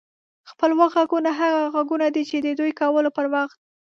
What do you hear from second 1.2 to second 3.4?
هغه اوازونه دي چې د دوی کولو پر